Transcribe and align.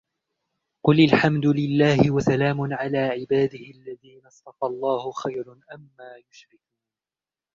قُلِ 0.85 0.95
الْحَمْدُ 0.99 1.45
لِلَّهِ 1.45 2.11
وَسَلَامٌ 2.11 2.73
عَلَى 2.73 2.97
عِبَادِهِ 2.97 3.71
الَّذِينَ 3.75 4.25
اصْطَفَى 4.25 4.65
آللَّهُ 4.65 5.11
خَيْرٌ 5.11 5.57
أَمَّا 5.73 6.15
يُشْرِكُونَ 6.29 6.69